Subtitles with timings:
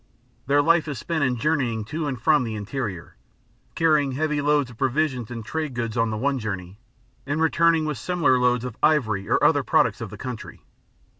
[0.47, 3.17] Their life is spent in journeying to and from the interior,
[3.75, 6.79] carrying heavy loads of provisions and trade goods on the one journey,
[7.27, 10.63] and returning with similar loads of ivory or other products of the country.